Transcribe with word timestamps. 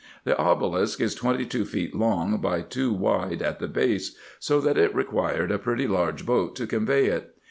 The 0.23 0.35
obelisk 0.35 0.99
is 0.99 1.13
twenty 1.13 1.45
two 1.45 1.63
feet 1.63 1.93
long, 1.93 2.39
by 2.39 2.61
two 2.63 2.91
wide 2.91 3.43
at 3.43 3.59
the 3.59 3.67
base; 3.67 4.15
so 4.39 4.59
that 4.59 4.75
it 4.75 4.95
required 4.95 5.51
a 5.51 5.59
pretty 5.59 5.85
large 5.87 6.25
boat 6.25 6.55
to 6.55 6.65
convey 6.65 7.05
it. 7.05 7.35